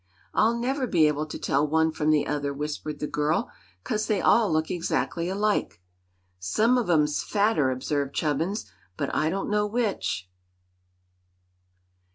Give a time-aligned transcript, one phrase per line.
[0.33, 3.51] "I'll never be able to tell one from the other," whispered the girl;
[3.83, 5.79] "'cause they all look exactly alike."
[6.39, 8.65] "Some of 'em's fatter," observed Chubbins;
[8.97, 10.27] "but I don't know which."